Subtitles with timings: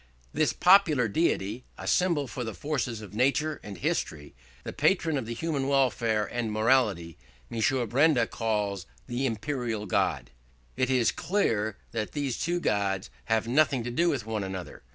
[0.33, 5.27] This popular deity, a symbol for the forces of nature and history, the patron of
[5.27, 7.19] human welfare and morality,
[7.51, 7.61] M.
[7.87, 10.31] Benda calls the imperial God.
[10.75, 13.11] "It is clear that these two Gods...
[13.25, 14.81] have nothing to do with one another.